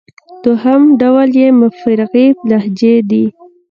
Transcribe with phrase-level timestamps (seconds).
[0.43, 1.47] دوهم ډول ئې
[1.79, 3.25] فرعي لهجې دئ.